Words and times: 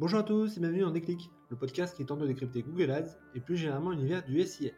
Bonjour 0.00 0.20
à 0.20 0.22
tous 0.22 0.56
et 0.56 0.60
bienvenue 0.60 0.82
dans 0.82 0.92
Déclic, 0.92 1.28
le 1.50 1.56
podcast 1.56 1.96
qui 1.96 2.06
tente 2.06 2.20
de 2.20 2.26
décrypter 2.28 2.62
Google 2.62 2.92
Ads 2.92 3.18
et 3.34 3.40
plus 3.40 3.56
généralement 3.56 3.90
l'univers 3.90 4.24
du 4.24 4.40
SIA. 4.40 4.70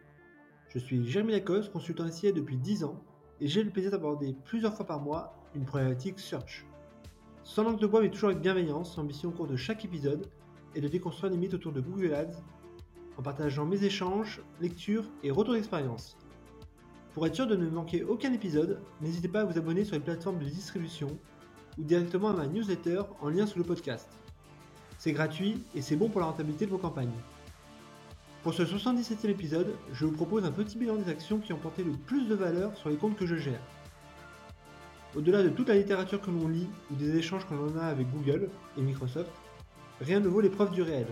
Je 0.71 0.79
suis 0.79 1.07
Jérémy 1.07 1.33
Lacoste, 1.33 1.71
consultant 1.71 2.11
SIA 2.11 2.33
depuis 2.33 2.57
10 2.57 2.85
ans 2.85 3.05
et 3.39 3.47
j'ai 3.47 3.63
le 3.63 3.69
plaisir 3.69 3.91
d'aborder 3.91 4.35
plusieurs 4.47 4.75
fois 4.75 4.87
par 4.87 4.99
mois 4.99 5.35
une 5.55 5.67
problématique 5.67 6.19
search. 6.19 6.65
Sans 7.45 7.65
langue 7.65 7.79
de 7.79 7.87
bois 7.87 8.01
mais 8.01 8.11
toujours 8.11 8.31
avec 8.31 8.41
bienveillance, 8.41 8.97
l'ambition 8.97 9.29
au 9.29 9.33
cours 9.33 9.47
de 9.47 9.57
chaque 9.57 9.85
épisode 9.85 10.27
est 10.75 10.81
de 10.81 10.89
déconstruire 10.89 11.31
les 11.31 11.37
mythes 11.37 11.53
autour 11.53 11.73
de 11.73 11.83
Google 11.83 12.15
Ads 12.15 12.43
en 13.19 13.23
partageant 13.23 13.67
mes 13.67 13.85
échanges, 13.85 14.41
lectures 14.59 15.05
et 15.23 15.31
retours 15.31 15.53
d'expérience. 15.53 16.17
Pour 17.13 17.27
être 17.27 17.35
sûr 17.35 17.47
de 17.47 17.57
ne 17.57 17.69
manquer 17.69 18.05
aucun 18.05 18.33
épisode, 18.33 18.81
n'hésitez 19.03 19.29
pas 19.29 19.43
à 19.43 19.45
vous 19.45 19.59
abonner 19.59 19.85
sur 19.85 19.97
les 19.97 20.03
plateformes 20.03 20.39
de 20.39 20.47
distribution 20.47 21.09
ou 21.77 21.85
directement 21.85 22.31
à 22.31 22.33
ma 22.33 22.47
newsletter 22.47 23.03
en 23.21 23.29
lien 23.29 23.47
sous 23.47 23.59
le 23.59 23.65
podcast. 23.65 24.09
C'est 25.01 25.13
gratuit 25.13 25.65
et 25.75 25.81
c'est 25.81 25.97
bon 25.97 26.11
pour 26.11 26.21
la 26.21 26.27
rentabilité 26.27 26.67
de 26.67 26.71
vos 26.71 26.77
campagnes. 26.77 27.09
Pour 28.43 28.53
ce 28.53 28.65
77e 28.65 29.31
épisode, 29.31 29.75
je 29.95 30.05
vous 30.05 30.13
propose 30.13 30.45
un 30.45 30.53
petit 30.53 30.77
bilan 30.77 30.97
des 30.97 31.09
actions 31.09 31.39
qui 31.39 31.55
ont 31.55 31.59
porté 31.59 31.83
le 31.83 31.93
plus 31.93 32.29
de 32.29 32.35
valeur 32.35 32.77
sur 32.77 32.91
les 32.91 32.97
comptes 32.97 33.17
que 33.17 33.25
je 33.25 33.37
gère. 33.37 33.63
Au-delà 35.17 35.43
de 35.43 35.49
toute 35.49 35.69
la 35.69 35.77
littérature 35.77 36.21
que 36.21 36.31
l'on 36.31 36.49
lit 36.49 36.69
ou 36.91 36.97
des 36.97 37.17
échanges 37.17 37.47
que 37.47 37.55
l'on 37.55 37.79
a 37.79 37.85
avec 37.85 38.11
Google 38.11 38.51
et 38.77 38.83
Microsoft, 38.83 39.33
rien 40.03 40.21
ne 40.21 40.29
vaut 40.29 40.43
l'épreuve 40.43 40.71
du 40.71 40.83
réel. 40.83 41.07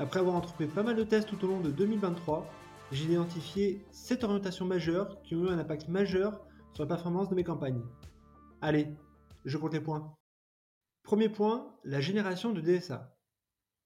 Après 0.00 0.18
avoir 0.18 0.34
entrepris 0.34 0.66
pas 0.66 0.82
mal 0.82 0.96
de 0.96 1.04
tests 1.04 1.28
tout 1.28 1.44
au 1.44 1.46
long 1.46 1.60
de 1.60 1.70
2023, 1.70 2.44
j'ai 2.90 3.04
identifié 3.04 3.86
7 3.92 4.24
orientations 4.24 4.66
majeures 4.66 5.22
qui 5.22 5.36
ont 5.36 5.44
eu 5.44 5.48
un 5.48 5.60
impact 5.60 5.86
majeur 5.86 6.40
sur 6.74 6.82
la 6.82 6.88
performance 6.88 7.28
de 7.28 7.36
mes 7.36 7.44
campagnes. 7.44 7.82
Allez, 8.60 8.88
je 9.44 9.56
compte 9.58 9.74
les 9.74 9.80
points. 9.80 10.12
Premier 11.08 11.30
point, 11.30 11.74
la 11.84 12.02
génération 12.02 12.52
de 12.52 12.60
DSA. 12.60 13.18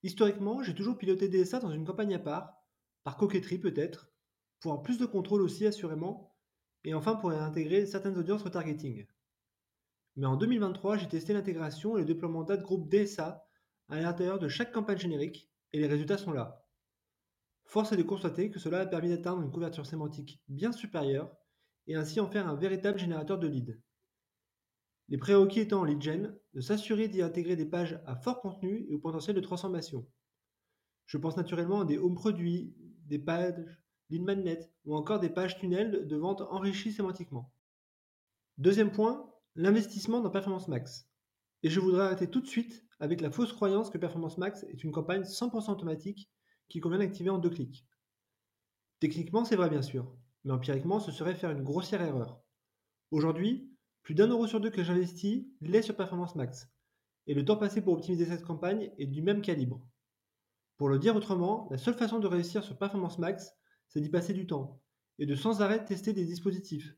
Historiquement, 0.02 0.60
j'ai 0.64 0.74
toujours 0.74 0.98
piloté 0.98 1.28
DSA 1.28 1.60
dans 1.60 1.70
une 1.70 1.84
campagne 1.84 2.16
à 2.16 2.18
part, 2.18 2.52
par 3.04 3.16
coquetterie 3.16 3.60
peut-être, 3.60 4.12
pour 4.58 4.72
avoir 4.72 4.82
plus 4.82 4.98
de 4.98 5.06
contrôle 5.06 5.40
aussi 5.42 5.64
assurément, 5.64 6.34
et 6.82 6.94
enfin 6.94 7.14
pour 7.14 7.30
intégrer 7.30 7.86
certaines 7.86 8.18
audiences 8.18 8.42
retargeting. 8.42 9.06
Mais 10.16 10.26
en 10.26 10.34
2023, 10.34 10.96
j'ai 10.96 11.06
testé 11.06 11.32
l'intégration 11.32 11.96
et 11.96 12.00
le 12.00 12.06
déploiement 12.06 12.42
d'ad 12.42 12.60
group 12.60 12.88
DSA 12.88 13.46
à 13.88 14.00
l'intérieur 14.00 14.40
de 14.40 14.48
chaque 14.48 14.72
campagne 14.72 14.98
générique, 14.98 15.48
et 15.72 15.78
les 15.78 15.86
résultats 15.86 16.18
sont 16.18 16.32
là. 16.32 16.66
Force 17.66 17.92
est 17.92 17.96
de 17.96 18.02
constater 18.02 18.50
que 18.50 18.58
cela 18.58 18.80
a 18.80 18.86
permis 18.86 19.10
d'atteindre 19.10 19.42
une 19.42 19.52
couverture 19.52 19.86
sémantique 19.86 20.42
bien 20.48 20.72
supérieure 20.72 21.32
et 21.86 21.94
ainsi 21.94 22.18
en 22.18 22.26
faire 22.26 22.48
un 22.48 22.56
véritable 22.56 22.98
générateur 22.98 23.38
de 23.38 23.46
leads. 23.46 23.78
Les 25.12 25.18
prérequis 25.18 25.60
étant 25.60 25.80
en 25.80 25.84
lead 25.84 26.00
gen, 26.00 26.34
de 26.54 26.62
s'assurer 26.62 27.06
d'y 27.06 27.20
intégrer 27.20 27.54
des 27.54 27.66
pages 27.66 28.00
à 28.06 28.16
fort 28.16 28.40
contenu 28.40 28.86
et 28.88 28.94
au 28.94 28.98
potentiel 28.98 29.36
de 29.36 29.42
transformation. 29.42 30.08
Je 31.04 31.18
pense 31.18 31.36
naturellement 31.36 31.82
à 31.82 31.84
des 31.84 31.98
home 31.98 32.14
produits, 32.14 32.74
des 33.04 33.18
pages 33.18 33.62
lead 34.08 34.22
magnet 34.22 34.72
ou 34.86 34.96
encore 34.96 35.20
des 35.20 35.28
pages 35.28 35.58
tunnels 35.58 36.08
de 36.08 36.16
vente 36.16 36.40
enrichies 36.40 36.94
sémantiquement. 36.94 37.52
Deuxième 38.56 38.90
point, 38.90 39.30
l'investissement 39.54 40.22
dans 40.22 40.30
Performance 40.30 40.68
Max. 40.68 41.06
Et 41.62 41.68
je 41.68 41.78
voudrais 41.78 42.06
arrêter 42.06 42.30
tout 42.30 42.40
de 42.40 42.46
suite 42.46 42.82
avec 42.98 43.20
la 43.20 43.30
fausse 43.30 43.52
croyance 43.52 43.90
que 43.90 43.98
Performance 43.98 44.38
Max 44.38 44.64
est 44.70 44.82
une 44.82 44.92
campagne 44.92 45.24
100% 45.24 45.72
automatique 45.72 46.30
qui 46.70 46.80
convient 46.80 47.00
d'activer 47.00 47.28
en 47.28 47.36
deux 47.36 47.50
clics. 47.50 47.86
Techniquement, 48.98 49.44
c'est 49.44 49.56
vrai 49.56 49.68
bien 49.68 49.82
sûr, 49.82 50.10
mais 50.44 50.52
empiriquement, 50.52 51.00
ce 51.00 51.12
serait 51.12 51.34
faire 51.34 51.50
une 51.50 51.64
grossière 51.64 52.00
erreur. 52.00 52.40
Aujourd'hui, 53.10 53.71
plus 54.02 54.14
d'un 54.14 54.28
euro 54.28 54.46
sur 54.46 54.60
deux 54.60 54.70
que 54.70 54.82
j'investis 54.82 55.46
l'est 55.60 55.82
sur 55.82 55.96
Performance 55.96 56.34
Max, 56.34 56.68
et 57.26 57.34
le 57.34 57.44
temps 57.44 57.56
passé 57.56 57.80
pour 57.80 57.94
optimiser 57.94 58.26
cette 58.26 58.44
campagne 58.44 58.90
est 58.98 59.06
du 59.06 59.22
même 59.22 59.42
calibre. 59.42 59.86
Pour 60.76 60.88
le 60.88 60.98
dire 60.98 61.14
autrement, 61.14 61.68
la 61.70 61.78
seule 61.78 61.94
façon 61.94 62.18
de 62.18 62.26
réussir 62.26 62.64
sur 62.64 62.76
Performance 62.76 63.18
Max, 63.18 63.52
c'est 63.88 64.00
d'y 64.00 64.08
passer 64.08 64.32
du 64.32 64.46
temps, 64.46 64.80
et 65.18 65.26
de 65.26 65.34
sans 65.34 65.62
arrêt 65.62 65.84
tester 65.84 66.12
des 66.12 66.24
dispositifs. 66.24 66.96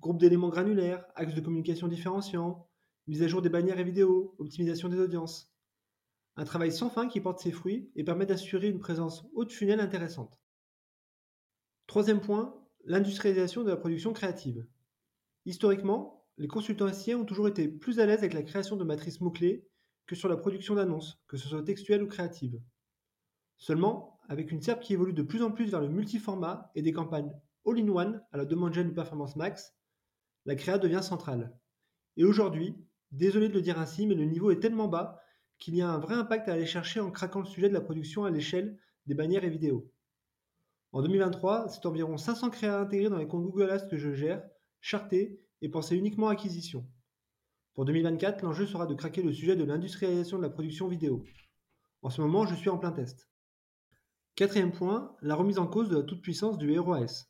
Groupe 0.00 0.18
d'éléments 0.18 0.50
granulaires, 0.50 1.04
axes 1.14 1.34
de 1.34 1.40
communication 1.40 1.88
différenciants, 1.88 2.68
mise 3.06 3.22
à 3.22 3.28
jour 3.28 3.40
des 3.40 3.48
bannières 3.48 3.78
et 3.78 3.84
vidéos, 3.84 4.34
optimisation 4.38 4.88
des 4.88 5.00
audiences. 5.00 5.50
Un 6.36 6.44
travail 6.44 6.70
sans 6.70 6.90
fin 6.90 7.08
qui 7.08 7.20
porte 7.20 7.40
ses 7.40 7.50
fruits 7.50 7.90
et 7.96 8.04
permet 8.04 8.26
d'assurer 8.26 8.68
une 8.68 8.78
présence 8.78 9.24
haute 9.34 9.52
funnel 9.52 9.80
intéressante. 9.80 10.38
Troisième 11.86 12.20
point, 12.20 12.54
l'industrialisation 12.84 13.64
de 13.64 13.70
la 13.70 13.76
production 13.76 14.12
créative. 14.12 14.66
Historiquement, 15.46 16.17
les 16.38 16.46
consultants 16.46 16.92
SIA 16.92 17.18
ont 17.18 17.24
toujours 17.24 17.48
été 17.48 17.66
plus 17.66 17.98
à 17.98 18.06
l'aise 18.06 18.20
avec 18.20 18.32
la 18.32 18.44
création 18.44 18.76
de 18.76 18.84
matrices 18.84 19.20
mots-clés 19.20 19.66
que 20.06 20.14
sur 20.14 20.28
la 20.28 20.36
production 20.36 20.76
d'annonces, 20.76 21.20
que 21.26 21.36
ce 21.36 21.48
soit 21.48 21.64
textuelle 21.64 22.02
ou 22.02 22.06
créative. 22.06 22.60
Seulement, 23.56 24.20
avec 24.28 24.52
une 24.52 24.62
SERP 24.62 24.80
qui 24.80 24.92
évolue 24.92 25.12
de 25.12 25.22
plus 25.22 25.42
en 25.42 25.50
plus 25.50 25.68
vers 25.68 25.80
le 25.80 25.88
multiformat 25.88 26.70
et 26.76 26.82
des 26.82 26.92
campagnes 26.92 27.32
all-in-one 27.66 28.22
à 28.30 28.36
la 28.36 28.44
demande 28.44 28.72
jeune 28.72 28.88
du 28.88 28.94
Performance 28.94 29.34
Max, 29.34 29.74
la 30.44 30.54
créa 30.54 30.78
devient 30.78 31.02
centrale. 31.02 31.58
Et 32.16 32.24
aujourd'hui, 32.24 32.76
désolé 33.10 33.48
de 33.48 33.54
le 33.54 33.60
dire 33.60 33.80
ainsi, 33.80 34.06
mais 34.06 34.14
le 34.14 34.24
niveau 34.24 34.52
est 34.52 34.60
tellement 34.60 34.86
bas 34.86 35.20
qu'il 35.58 35.74
y 35.74 35.82
a 35.82 35.88
un 35.88 35.98
vrai 35.98 36.14
impact 36.14 36.48
à 36.48 36.52
aller 36.52 36.66
chercher 36.66 37.00
en 37.00 37.10
craquant 37.10 37.40
le 37.40 37.46
sujet 37.46 37.68
de 37.68 37.74
la 37.74 37.80
production 37.80 38.24
à 38.24 38.30
l'échelle 38.30 38.78
des 39.06 39.14
bannières 39.14 39.44
et 39.44 39.50
vidéos. 39.50 39.90
En 40.92 41.02
2023, 41.02 41.68
c'est 41.68 41.84
environ 41.84 42.16
500 42.16 42.50
créas 42.50 42.78
intégrés 42.78 43.10
dans 43.10 43.18
les 43.18 43.26
comptes 43.26 43.42
Google 43.42 43.70
Ads 43.70 43.88
que 43.88 43.96
je 43.96 44.12
gère, 44.12 44.48
chartés 44.80 45.40
et 45.62 45.68
pensés 45.68 45.96
uniquement 45.96 46.28
à 46.28 46.32
acquisition. 46.32 46.86
Pour 47.74 47.84
2024, 47.84 48.42
l'enjeu 48.42 48.66
sera 48.66 48.86
de 48.86 48.94
craquer 48.94 49.22
le 49.22 49.32
sujet 49.32 49.56
de 49.56 49.64
l'industrialisation 49.64 50.38
de 50.38 50.42
la 50.42 50.50
production 50.50 50.88
vidéo. 50.88 51.24
En 52.02 52.10
ce 52.10 52.20
moment, 52.20 52.46
je 52.46 52.54
suis 52.54 52.70
en 52.70 52.78
plein 52.78 52.92
test. 52.92 53.28
Quatrième 54.34 54.72
point, 54.72 55.16
la 55.20 55.34
remise 55.34 55.58
en 55.58 55.66
cause 55.66 55.88
de 55.88 55.96
la 55.96 56.02
toute-puissance 56.02 56.58
du 56.58 56.78
ROAS. 56.78 57.26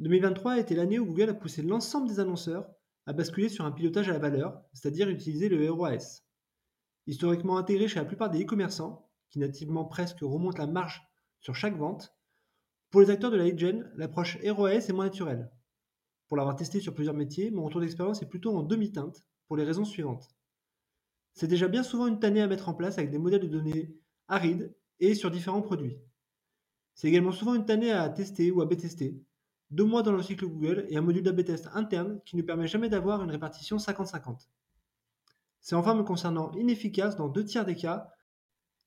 2023 0.00 0.52
a 0.52 0.58
été 0.58 0.74
l'année 0.74 0.98
où 0.98 1.06
Google 1.06 1.30
a 1.30 1.34
poussé 1.34 1.62
l'ensemble 1.62 2.08
des 2.08 2.20
annonceurs 2.20 2.68
à 3.06 3.12
basculer 3.12 3.48
sur 3.48 3.64
un 3.64 3.72
pilotage 3.72 4.08
à 4.08 4.12
la 4.12 4.18
valeur, 4.18 4.62
c'est-à-dire 4.72 5.08
utiliser 5.08 5.48
le 5.48 5.70
ROAS 5.70 6.26
historiquement 7.06 7.56
intégré 7.56 7.88
chez 7.88 7.98
la 7.98 8.04
plupart 8.04 8.30
des 8.30 8.42
e-commerçants, 8.42 9.08
qui 9.30 9.38
nativement 9.38 9.84
presque 9.84 10.20
remontent 10.20 10.58
la 10.58 10.66
marge 10.66 11.02
sur 11.40 11.54
chaque 11.54 11.76
vente, 11.76 12.14
pour 12.90 13.00
les 13.00 13.10
acteurs 13.10 13.30
de 13.30 13.36
la 13.36 13.44
lead 13.44 13.58
gen, 13.58 13.90
l'approche 13.96 14.38
ROAS 14.44 14.88
est 14.88 14.92
moins 14.92 15.06
naturelle. 15.06 15.50
Pour 16.28 16.36
l'avoir 16.36 16.56
testé 16.56 16.80
sur 16.80 16.94
plusieurs 16.94 17.14
métiers, 17.14 17.50
mon 17.50 17.64
retour 17.64 17.80
d'expérience 17.80 18.22
est 18.22 18.28
plutôt 18.28 18.56
en 18.56 18.62
demi-teinte, 18.62 19.24
pour 19.46 19.56
les 19.56 19.64
raisons 19.64 19.84
suivantes. 19.84 20.28
C'est 21.34 21.46
déjà 21.46 21.68
bien 21.68 21.82
souvent 21.82 22.06
une 22.06 22.18
tannée 22.18 22.42
à 22.42 22.46
mettre 22.46 22.68
en 22.68 22.74
place 22.74 22.98
avec 22.98 23.10
des 23.10 23.18
modèles 23.18 23.42
de 23.42 23.46
données 23.46 23.94
arides 24.28 24.74
et 25.00 25.14
sur 25.14 25.30
différents 25.30 25.62
produits. 25.62 25.98
C'est 26.94 27.08
également 27.08 27.32
souvent 27.32 27.54
une 27.54 27.66
tannée 27.66 27.92
à 27.92 28.08
tester 28.08 28.50
ou 28.50 28.62
à 28.62 28.66
B-tester, 28.66 29.22
deux 29.70 29.84
mois 29.84 30.02
dans 30.02 30.12
le 30.12 30.22
cycle 30.22 30.46
Google 30.46 30.86
et 30.88 30.96
un 30.96 31.02
module 31.02 31.22
d'AB 31.22 31.44
test 31.44 31.68
interne 31.74 32.20
qui 32.24 32.36
ne 32.36 32.42
permet 32.42 32.66
jamais 32.66 32.88
d'avoir 32.88 33.22
une 33.22 33.30
répartition 33.30 33.76
50-50. 33.76 34.48
C'est 35.60 35.74
enfin 35.74 35.94
me 35.94 36.04
concernant 36.04 36.52
inefficace 36.52 37.16
dans 37.16 37.28
deux 37.28 37.44
tiers 37.44 37.64
des 37.64 37.74
cas. 37.74 38.10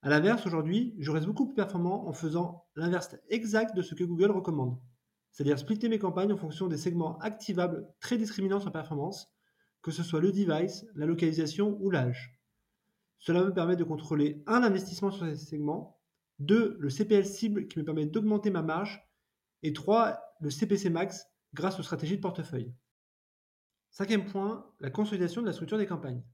A 0.01 0.09
l'inverse, 0.09 0.45
aujourd'hui, 0.45 0.95
je 0.97 1.11
reste 1.11 1.28
beaucoup 1.28 1.45
plus 1.45 1.55
performant 1.55 2.07
en 2.07 2.13
faisant 2.13 2.66
l'inverse 2.75 3.16
exact 3.29 3.75
de 3.75 3.81
ce 3.81 3.95
que 3.95 4.05
Google 4.05 4.31
recommande, 4.31 4.79
c'est-à-dire 5.39 5.57
splitter 5.57 5.88
mes 5.88 6.00
campagnes 6.00 6.33
en 6.33 6.38
fonction 6.38 6.67
des 6.67 6.75
segments 6.75 7.17
activables 7.19 7.88
très 8.01 8.17
discriminants 8.17 8.59
sur 8.59 8.73
performance, 8.73 9.33
que 9.81 9.89
ce 9.89 10.03
soit 10.03 10.19
le 10.19 10.33
device, 10.33 10.85
la 10.95 11.05
localisation 11.05 11.77
ou 11.79 11.89
l'âge. 11.89 12.38
Cela 13.19 13.45
me 13.45 13.53
permet 13.53 13.78
de 13.78 13.85
contrôler 13.85 14.44
un 14.47 14.63
investissement 14.63 15.11
sur 15.11 15.25
ces 15.25 15.38
segments, 15.38 15.97
deux 16.39 16.75
le 16.81 16.89
CPL 16.89 17.25
cible 17.25 17.69
qui 17.69 17.79
me 17.79 17.85
permet 17.85 18.05
d'augmenter 18.05 18.49
ma 18.49 18.63
marge, 18.63 19.01
et 19.63 19.72
trois 19.72 20.19
le 20.41 20.49
CPC 20.49 20.89
max 20.89 21.25
grâce 21.53 21.79
aux 21.79 21.83
stratégies 21.83 22.17
de 22.17 22.22
portefeuille. 22.22 22.73
Cinquième 23.91 24.25
point, 24.25 24.69
la 24.81 24.89
consolidation 24.89 25.39
de 25.39 25.47
la 25.47 25.53
structure 25.53 25.78
des 25.78 25.88
campagnes. 25.88 26.25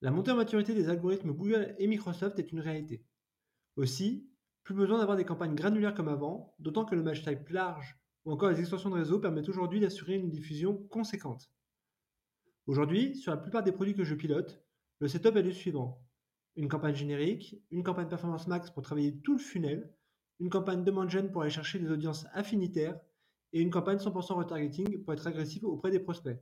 La 0.00 0.12
montée 0.12 0.30
en 0.30 0.36
maturité 0.36 0.74
des 0.74 0.88
algorithmes 0.88 1.32
Google 1.32 1.74
et 1.76 1.88
Microsoft 1.88 2.38
est 2.38 2.52
une 2.52 2.60
réalité. 2.60 3.04
Aussi, 3.74 4.30
plus 4.62 4.76
besoin 4.76 4.98
d'avoir 4.98 5.16
des 5.16 5.24
campagnes 5.24 5.56
granulaires 5.56 5.94
comme 5.94 6.06
avant, 6.06 6.54
d'autant 6.60 6.84
que 6.84 6.94
le 6.94 7.02
match 7.02 7.24
type 7.24 7.48
large 7.48 7.98
ou 8.24 8.32
encore 8.32 8.50
les 8.50 8.60
extensions 8.60 8.90
de 8.90 8.94
réseau 8.94 9.18
permettent 9.18 9.48
aujourd'hui 9.48 9.80
d'assurer 9.80 10.14
une 10.14 10.30
diffusion 10.30 10.76
conséquente. 10.88 11.50
Aujourd'hui, 12.66 13.16
sur 13.16 13.32
la 13.32 13.38
plupart 13.38 13.64
des 13.64 13.72
produits 13.72 13.94
que 13.94 14.04
je 14.04 14.14
pilote, 14.14 14.62
le 15.00 15.08
setup 15.08 15.36
est 15.36 15.42
le 15.42 15.52
suivant. 15.52 16.00
Une 16.54 16.68
campagne 16.68 16.94
générique, 16.94 17.60
une 17.70 17.82
campagne 17.82 18.08
performance 18.08 18.46
max 18.46 18.70
pour 18.70 18.82
travailler 18.82 19.18
tout 19.20 19.32
le 19.32 19.38
funnel, 19.38 19.92
une 20.38 20.50
campagne 20.50 20.84
demande 20.84 21.10
gen 21.10 21.30
pour 21.30 21.42
aller 21.42 21.50
chercher 21.50 21.78
des 21.78 21.90
audiences 21.90 22.26
affinitaires 22.32 23.00
et 23.52 23.60
une 23.60 23.70
campagne 23.70 23.98
100% 23.98 24.34
retargeting 24.34 25.02
pour 25.02 25.12
être 25.12 25.26
agressif 25.26 25.64
auprès 25.64 25.90
des 25.90 25.98
prospects. 25.98 26.38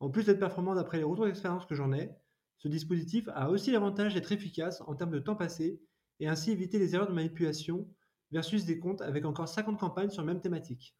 En 0.00 0.10
plus 0.10 0.26
d'être 0.26 0.38
performant 0.38 0.74
d'après 0.74 0.98
les 0.98 1.04
retours 1.04 1.24
d'expérience 1.24 1.64
que 1.64 1.74
j'en 1.74 1.92
ai, 1.92 2.10
ce 2.58 2.68
dispositif 2.68 3.28
a 3.34 3.50
aussi 3.50 3.72
l'avantage 3.72 4.14
d'être 4.14 4.32
efficace 4.32 4.82
en 4.86 4.94
termes 4.94 5.10
de 5.10 5.18
temps 5.18 5.36
passé 5.36 5.80
et 6.20 6.28
ainsi 6.28 6.50
éviter 6.50 6.78
les 6.78 6.94
erreurs 6.94 7.08
de 7.08 7.12
manipulation 7.12 7.88
versus 8.34 8.64
des 8.64 8.80
comptes 8.80 9.00
avec 9.00 9.24
encore 9.24 9.48
50 9.48 9.78
campagnes 9.78 10.10
sur 10.10 10.22
la 10.22 10.26
même 10.26 10.40
thématique. 10.40 10.96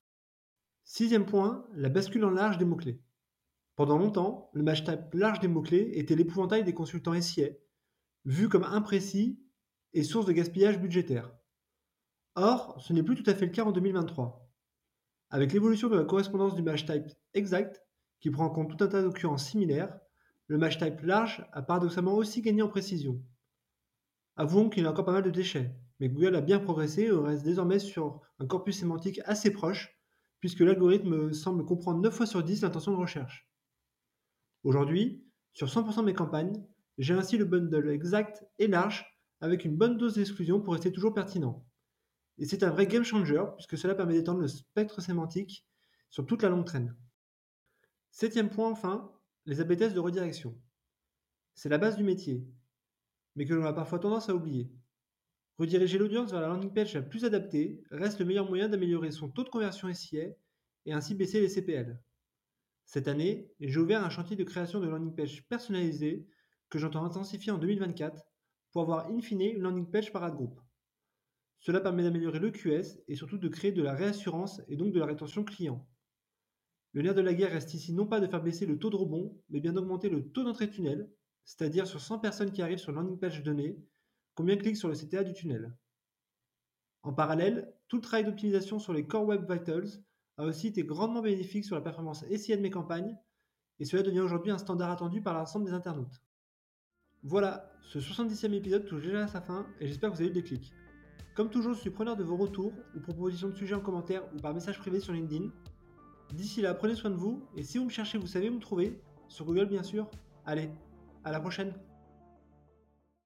Sixième 0.85 1.27
point, 1.27 1.67
la 1.75 1.89
bascule 1.89 2.25
en 2.25 2.31
large 2.31 2.59
des 2.59 2.65
mots-clés. 2.65 3.03
Pendant 3.75 3.99
longtemps, 3.99 4.51
le 4.55 4.63
match 4.63 4.85
type 4.85 5.13
large 5.13 5.41
des 5.41 5.49
mots-clés 5.49 5.91
était 5.95 6.15
l'épouvantail 6.15 6.63
des 6.63 6.75
consultants 6.75 7.21
SIA, 7.21 7.49
vu 8.25 8.49
comme 8.49 8.63
imprécis 8.63 9.43
et 9.95 10.05
source 10.05 10.27
de 10.27 10.33
gaspillage 10.33 10.79
budgétaire. 10.79 11.35
Or, 12.37 12.81
ce 12.81 12.93
n'est 12.93 13.03
plus 13.03 13.17
tout 13.17 13.29
à 13.29 13.35
fait 13.35 13.47
le 13.47 13.53
cas 13.53 13.65
en 13.65 13.73
2023. 13.73 14.49
Avec 15.31 15.53
l'évolution 15.53 15.89
de 15.89 15.97
la 15.97 16.05
correspondance 16.05 16.55
du 16.55 16.63
match 16.63 16.87
type 16.87 17.07
exact, 17.33 17.83
qui 18.21 18.31
prend 18.31 18.45
en 18.45 18.51
compte 18.51 18.77
tout 18.77 18.85
un 18.85 18.89
tas 18.89 19.03
d'occurrences 19.03 19.49
similaires, 19.49 19.99
le 20.47 20.57
match 20.57 20.79
type 20.79 21.01
large 21.01 21.45
a 21.53 21.63
paradoxalement 21.63 22.15
aussi 22.15 22.43
gagné 22.43 22.63
en 22.63 22.69
précision. 22.69 23.21
Avouons 24.37 24.69
qu'il 24.69 24.83
y 24.83 24.87
a 24.87 24.91
encore 24.91 25.05
pas 25.05 25.13
mal 25.13 25.23
de 25.23 25.31
déchets, 25.31 25.75
mais 26.01 26.09
Google 26.09 26.35
a 26.35 26.41
bien 26.41 26.59
progressé 26.59 27.03
et 27.03 27.11
reste 27.11 27.45
désormais 27.45 27.79
sur 27.79 28.21
un 28.39 28.47
corpus 28.47 28.79
sémantique 28.79 29.21
assez 29.25 29.53
proche, 29.53 29.97
puisque 30.41 30.61
l'algorithme 30.61 31.33
semble 31.33 31.65
comprendre 31.65 32.01
9 32.01 32.13
fois 32.13 32.27
sur 32.27 32.43
10 32.43 32.63
l'intention 32.63 32.93
de 32.93 32.97
recherche. 32.97 33.49
Aujourd'hui, 34.65 35.25
sur 35.53 35.69
100% 35.69 36.01
de 36.01 36.07
mes 36.07 36.15
campagnes, 36.15 36.65
j'ai 36.99 37.15
ainsi 37.15 37.37
le 37.37 37.45
bundle 37.45 37.91
exact 37.91 38.45
et 38.59 38.67
large 38.67 39.07
avec 39.41 39.65
une 39.65 39.77
bonne 39.77 39.97
dose 39.97 40.15
d'exclusion 40.15 40.61
pour 40.61 40.73
rester 40.73 40.91
toujours 40.91 41.15
pertinent. 41.15 41.65
Et 42.39 42.47
c'est 42.47 42.63
un 42.65 42.71
vrai 42.71 42.87
game 42.87 43.05
changer 43.05 43.43
puisque 43.57 43.79
cela 43.79 43.95
permet 43.95 44.15
d'étendre 44.15 44.41
le 44.41 44.49
spectre 44.49 45.01
sémantique 45.01 45.67
sur 46.11 46.27
toute 46.27 46.43
la 46.43 46.49
longue 46.49 46.65
traîne. 46.65 46.97
Septième 48.11 48.51
point 48.51 48.71
enfin, 48.71 49.13
les 49.47 49.61
AB 49.61 49.77
tests 49.77 49.95
de 49.95 50.01
redirection. 50.01 50.59
C'est 51.55 51.69
la 51.69 51.79
base 51.79 51.97
du 51.97 52.03
métier, 52.03 52.45
mais 53.37 53.47
que 53.47 53.55
l'on 53.55 53.65
a 53.65 53.73
parfois 53.73 53.99
tendance 53.99 54.29
à 54.29 54.35
oublier. 54.35 54.71
Rediriger 55.59 55.99
l'audience 55.99 56.33
vers 56.33 56.41
la 56.41 56.49
landing 56.49 56.73
page 56.73 56.95
la 56.95 57.03
plus 57.03 57.25
adaptée 57.25 57.83
reste 57.91 58.19
le 58.19 58.25
meilleur 58.25 58.49
moyen 58.49 58.69
d'améliorer 58.69 59.13
son 59.13 59.29
taux 59.29 59.45
de 59.45 59.49
conversion 59.49 59.93
SIA 59.93 60.31
et 60.87 60.93
ainsi 60.93 61.15
baisser 61.15 61.41
les 61.41 61.49
CPL. 61.49 62.01
Cette 62.87 63.09
année, 63.09 63.51
j'ai 63.61 63.79
ouvert 63.79 64.05
un 64.05 64.11
chantier 64.11 64.37
de 64.37 64.45
création 64.45 64.81
de 64.81 64.89
landing 64.89 65.15
page 65.15 65.47
personnalisée 65.49 66.27
que 66.71 66.79
j'entends 66.79 67.05
intensifier 67.05 67.53
en 67.53 67.59
2024 67.59 68.25
pour 68.73 68.83
avoir 68.83 69.07
in 69.07 69.21
fine 69.21 69.43
une 69.43 69.63
landing 69.63 69.91
page 69.91 70.13
par 70.13 70.25
ad 70.25 70.35
group. 70.35 70.61
Cela 71.61 71.81
permet 71.81 72.03
d'améliorer 72.03 72.41
le 72.41 72.51
QS 72.51 73.01
et 73.09 73.15
surtout 73.15 73.39
de 73.39 73.49
créer 73.49 73.73
de 73.73 73.83
la 73.83 73.95
réassurance 73.95 74.61
et 74.69 74.77
donc 74.77 74.93
de 74.93 75.01
la 75.01 75.07
rétention 75.07 75.45
client. 75.45 75.89
Le 76.93 77.03
nerf 77.03 77.15
de 77.15 77.21
la 77.21 77.33
guerre 77.33 77.53
reste 77.53 77.75
ici 77.75 77.93
non 77.93 78.07
pas 78.07 78.21
de 78.21 78.27
faire 78.27 78.43
baisser 78.43 78.67
le 78.67 78.79
taux 78.79 78.91
de 78.91 78.97
rebond, 78.97 79.41
mais 79.49 79.61
bien 79.61 79.73
d'augmenter 79.73 80.09
le 80.09 80.31
taux 80.31 80.45
d'entrée 80.45 80.69
tunnel, 80.69 81.11
c'est-à-dire 81.45 81.87
sur 81.87 82.01
100 82.01 82.19
personnes 82.19 82.53
qui 82.53 82.63
arrivent 82.63 82.79
sur 82.79 82.93
la 82.93 83.01
landing 83.01 83.19
page 83.19 83.43
donnée, 83.43 83.79
combien 84.35 84.57
cliquent 84.57 84.77
sur 84.77 84.89
le 84.89 84.95
CTA 84.95 85.25
du 85.25 85.33
tunnel. 85.33 85.73
En 87.03 87.13
parallèle, 87.13 87.73
tout 87.89 87.97
le 87.97 88.03
travail 88.03 88.25
d'optimisation 88.25 88.79
sur 88.79 88.93
les 88.93 89.07
Core 89.07 89.27
Web 89.27 89.51
Vitals 89.51 90.03
a 90.37 90.45
aussi 90.45 90.69
été 90.69 90.83
grandement 90.85 91.21
bénéfique 91.21 91.65
sur 91.65 91.77
la 91.77 91.83
performance 91.83 92.25
SIA 92.29 92.57
de 92.57 92.63
mes 92.63 92.71
campagnes, 92.71 93.17
et 93.79 93.85
cela 93.85 94.03
devient 94.03 94.21
aujourd'hui 94.21 94.51
un 94.51 94.59
standard 94.59 94.91
attendu 94.91 95.21
par 95.21 95.35
l'ensemble 95.35 95.67
des 95.67 95.73
internautes. 95.73 96.23
Voilà, 97.23 97.71
ce 97.83 97.99
70e 97.99 98.53
épisode 98.53 98.87
touche 98.87 99.03
déjà 99.03 99.25
à 99.25 99.27
sa 99.29 99.41
fin, 99.41 99.67
et 99.81 99.87
j'espère 99.87 100.11
que 100.11 100.17
vous 100.17 100.23
avez 100.23 100.31
eu 100.31 100.35
des 100.35 100.43
clics. 100.43 100.73
Comme 101.35 101.51
toujours, 101.51 101.75
je 101.75 101.81
suis 101.81 101.91
preneur 101.91 102.17
de 102.17 102.23
vos 102.23 102.37
retours 102.37 102.73
ou 102.95 103.01
propositions 103.01 103.49
de 103.49 103.55
sujets 103.55 103.75
en 103.75 103.81
commentaire 103.81 104.23
ou 104.35 104.39
par 104.39 104.55
message 104.55 104.79
privé 104.79 105.01
sur 105.01 105.13
LinkedIn. 105.13 105.51
D'ici 106.33 106.63
là, 106.63 106.75
prenez 106.75 106.95
soin 106.95 107.11
de 107.11 107.17
vous 107.17 107.45
et 107.57 107.63
si 107.63 107.79
vous 107.79 107.85
me 107.85 107.91
cherchez, 107.91 108.19
vous 108.19 108.27
savez 108.27 108.49
où 108.51 108.55
me 108.55 108.61
trouver, 108.61 109.01
sur 109.29 109.45
Google 109.45 109.67
bien 109.67 109.83
sûr. 109.83 110.09
Allez, 110.47 110.71
à 111.25 111.33
la 111.33 111.41
prochaine 111.41 111.73